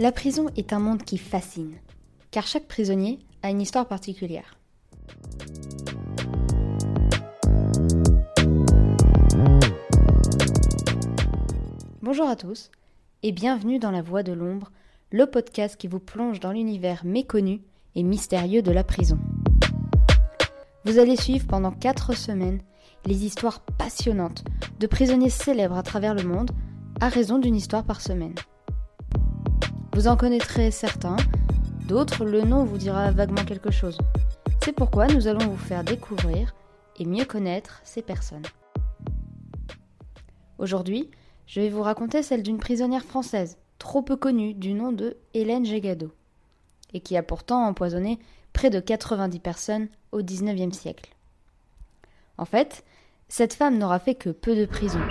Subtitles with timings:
[0.00, 1.76] La prison est un monde qui fascine,
[2.30, 4.56] car chaque prisonnier a une histoire particulière.
[12.00, 12.70] Bonjour à tous
[13.22, 14.72] et bienvenue dans La Voix de l'ombre,
[15.10, 17.60] le podcast qui vous plonge dans l'univers méconnu
[17.94, 19.18] et mystérieux de la prison.
[20.86, 22.62] Vous allez suivre pendant 4 semaines
[23.04, 24.44] les histoires passionnantes
[24.78, 26.52] de prisonniers célèbres à travers le monde
[27.02, 28.34] à raison d'une histoire par semaine.
[29.92, 31.16] Vous en connaîtrez certains,
[31.88, 33.98] d'autres le nom vous dira vaguement quelque chose.
[34.62, 36.54] C'est pourquoi nous allons vous faire découvrir
[36.96, 38.46] et mieux connaître ces personnes.
[40.58, 41.10] Aujourd'hui,
[41.46, 45.64] je vais vous raconter celle d'une prisonnière française, trop peu connue, du nom de Hélène
[45.64, 46.12] Gégado,
[46.94, 48.20] et qui a pourtant empoisonné
[48.52, 51.16] près de 90 personnes au XIXe siècle.
[52.38, 52.84] En fait,
[53.28, 55.02] cette femme n'aura fait que peu de prison,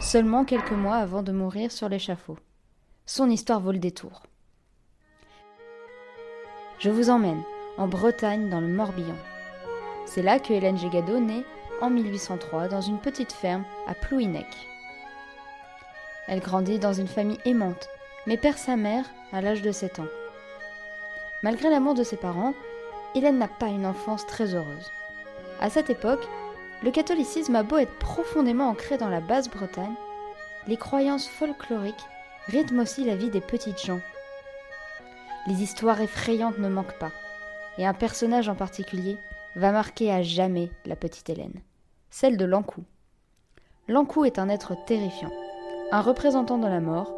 [0.00, 2.38] seulement quelques mois avant de mourir sur l'échafaud.
[3.04, 4.22] Son histoire vaut le détour.
[6.82, 7.44] Je vous emmène
[7.78, 9.14] en Bretagne dans le Morbihan.
[10.04, 11.44] C'est là que Hélène Gégado naît
[11.80, 14.48] en 1803 dans une petite ferme à Plouhinec.
[16.26, 17.88] Elle grandit dans une famille aimante,
[18.26, 20.08] mais perd sa mère à l'âge de 7 ans.
[21.44, 22.52] Malgré l'amour de ses parents,
[23.14, 24.90] Hélène n'a pas une enfance très heureuse.
[25.60, 26.26] À cette époque,
[26.82, 29.94] le catholicisme a beau être profondément ancré dans la Basse-Bretagne,
[30.66, 32.08] les croyances folkloriques
[32.48, 34.00] rythment aussi la vie des petites gens
[35.46, 37.12] les histoires effrayantes ne manquent pas,
[37.78, 39.16] et un personnage en particulier
[39.56, 41.60] va marquer à jamais la petite Hélène,
[42.10, 42.84] celle de Lankou.
[43.88, 45.32] Lankou est un être terrifiant,
[45.90, 47.12] un représentant de la mort,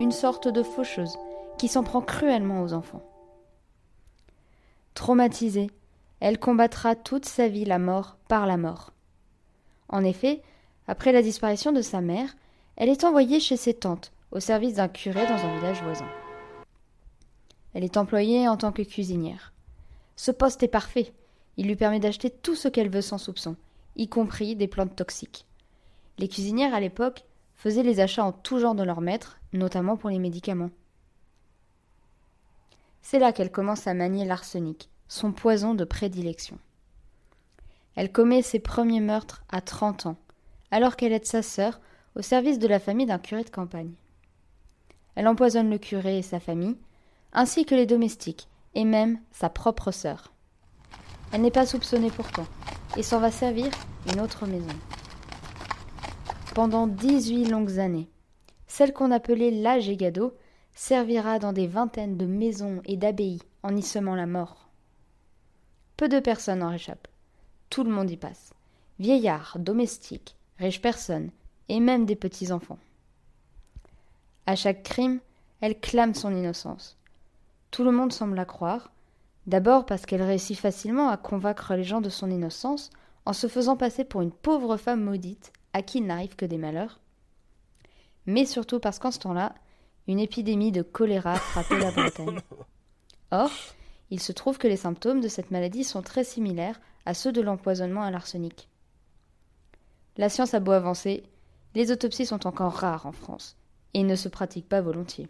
[0.00, 1.16] une sorte de faucheuse
[1.58, 3.02] qui s'en prend cruellement aux enfants.
[4.94, 5.70] Traumatisée,
[6.20, 8.92] elle combattra toute sa vie la mort par la mort.
[9.88, 10.42] En effet,
[10.86, 12.34] après la disparition de sa mère,
[12.76, 16.08] elle est envoyée chez ses tantes, au service d'un curé dans un village voisin.
[17.74, 19.52] Elle est employée en tant que cuisinière.
[20.16, 21.12] Ce poste est parfait.
[21.56, 23.56] Il lui permet d'acheter tout ce qu'elle veut sans soupçon,
[23.96, 25.46] y compris des plantes toxiques.
[26.18, 27.24] Les cuisinières à l'époque
[27.56, 30.70] faisaient les achats en tout genre de leur maître, notamment pour les médicaments.
[33.02, 36.58] C'est là qu'elle commence à manier l'arsenic, son poison de prédilection.
[37.94, 40.16] Elle commet ses premiers meurtres à 30 ans,
[40.70, 41.80] alors qu'elle aide sa sœur
[42.16, 43.92] au service de la famille d'un curé de campagne.
[45.14, 46.76] Elle empoisonne le curé et sa famille,
[47.32, 50.32] ainsi que les domestiques, et même sa propre sœur.
[51.32, 52.46] Elle n'est pas soupçonnée pourtant,
[52.96, 53.70] et s'en va servir
[54.12, 54.74] une autre maison.
[56.54, 58.08] Pendant dix-huit longues années,
[58.66, 60.34] celle qu'on appelait la Gégado
[60.74, 64.68] servira dans des vingtaines de maisons et d'abbayes en y semant la mort.
[65.96, 67.08] Peu de personnes en réchappent.
[67.70, 68.52] Tout le monde y passe.
[68.98, 71.30] Vieillards, domestiques, riches personnes,
[71.68, 72.78] et même des petits enfants.
[74.46, 75.20] À chaque crime,
[75.60, 76.98] elle clame son innocence,
[77.72, 78.92] tout le monde semble la croire,
[79.46, 82.90] d'abord parce qu'elle réussit facilement à convaincre les gens de son innocence
[83.24, 86.58] en se faisant passer pour une pauvre femme maudite à qui il n'arrive que des
[86.58, 87.00] malheurs,
[88.26, 89.54] mais surtout parce qu'en ce temps-là,
[90.06, 92.40] une épidémie de choléra frappait la Bretagne.
[93.30, 93.50] Or,
[94.10, 97.40] il se trouve que les symptômes de cette maladie sont très similaires à ceux de
[97.40, 98.68] l'empoisonnement à l'arsenic.
[100.18, 101.24] La science a beau avancer,
[101.74, 103.56] les autopsies sont encore rares en France,
[103.94, 105.28] et ne se pratiquent pas volontiers.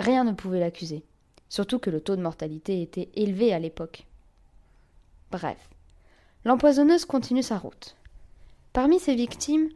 [0.00, 1.04] Rien ne pouvait l'accuser
[1.52, 4.06] surtout que le taux de mortalité était élevé à l'époque.
[5.30, 5.68] Bref,
[6.46, 7.94] l'empoisonneuse continue sa route.
[8.72, 9.68] Parmi ses victimes,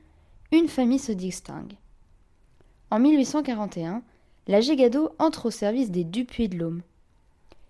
[0.52, 1.74] une famille se distingue.
[2.90, 4.02] En 1841,
[4.46, 6.80] la Gégado entre au service des Dupuis de l'Aume.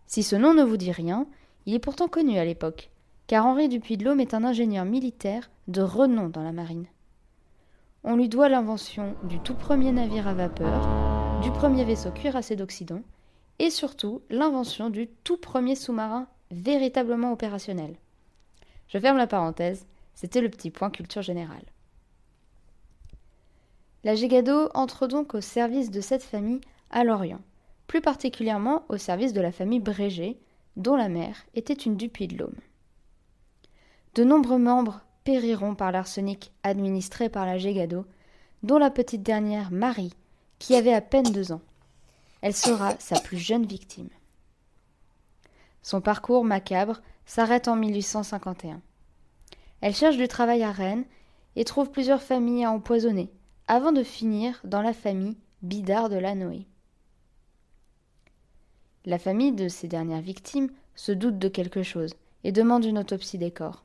[0.06, 1.26] Si ce nom ne vous dit rien,
[1.66, 2.90] il est pourtant connu à l'époque,
[3.26, 6.86] car Henri Dupuis de l'Aume est un ingénieur militaire de renom dans la marine.
[8.04, 13.02] On lui doit l'invention du tout premier navire à vapeur, du premier vaisseau cuirassé d'Occident
[13.58, 17.96] et surtout l'invention du tout premier sous-marin véritablement opérationnel.
[18.88, 21.64] Je ferme la parenthèse, c'était le petit point culture générale.
[24.04, 26.60] La Gégado entre donc au service de cette famille
[26.90, 27.40] à Lorient,
[27.86, 30.38] plus particulièrement au service de la famille Brégé,
[30.76, 32.54] dont la mère était une Dupuis de l'Aume.
[34.14, 38.06] De nombreux membres périront par l'arsenic administré par la Gégado,
[38.62, 40.12] dont la petite dernière Marie,
[40.58, 41.60] qui avait à peine deux ans.
[42.46, 44.08] Elle sera sa plus jeune victime.
[45.82, 48.80] Son parcours macabre s'arrête en 1851.
[49.80, 51.06] Elle cherche du travail à Rennes
[51.56, 53.32] et trouve plusieurs familles à empoisonner,
[53.66, 56.68] avant de finir dans la famille Bidard de Lanoé.
[59.06, 62.14] La famille de ces dernières victimes se doute de quelque chose
[62.44, 63.82] et demande une autopsie des corps,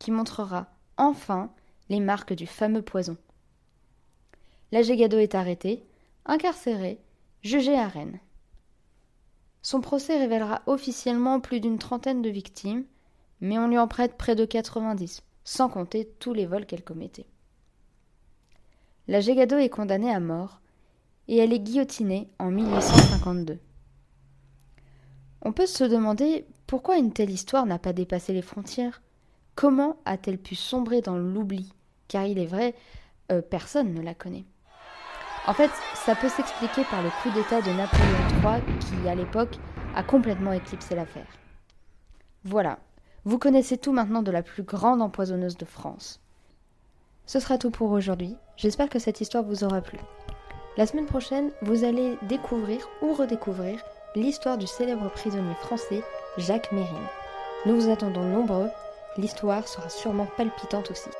[0.00, 0.66] qui montrera
[0.96, 1.52] enfin
[1.88, 3.16] les marques du fameux poison.
[4.72, 5.84] La Gégado est arrêtée,
[6.26, 6.98] incarcérée
[7.42, 8.20] jugé à Rennes.
[9.62, 12.84] Son procès révélera officiellement plus d'une trentaine de victimes,
[13.40, 17.26] mais on lui en prête près de 90, sans compter tous les vols qu'elle commettait.
[19.08, 20.60] La Gégado est condamnée à mort
[21.28, 23.58] et elle est guillotinée en 1852.
[25.42, 29.02] On peut se demander pourquoi une telle histoire n'a pas dépassé les frontières.
[29.54, 31.72] Comment a-t-elle pu sombrer dans l'oubli?
[32.06, 32.74] Car il est vrai,
[33.30, 34.44] euh, personne ne la connaît.
[35.46, 39.56] En fait, ça peut s'expliquer par le coup d'État de Napoléon III qui, à l'époque,
[39.96, 41.26] a complètement éclipsé l'affaire.
[42.44, 42.78] Voilà,
[43.24, 46.20] vous connaissez tout maintenant de la plus grande empoisonneuse de France.
[47.26, 49.98] Ce sera tout pour aujourd'hui, j'espère que cette histoire vous aura plu.
[50.76, 53.80] La semaine prochaine, vous allez découvrir ou redécouvrir
[54.14, 56.02] l'histoire du célèbre prisonnier français
[56.38, 57.08] Jacques Mérine.
[57.66, 58.70] Nous vous attendons nombreux,
[59.16, 61.10] l'histoire sera sûrement palpitante aussi.